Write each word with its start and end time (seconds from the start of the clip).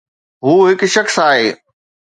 هو 0.45 0.53
هڪ 0.69 0.81
شخص 0.95 1.15
آهي. 1.27 1.47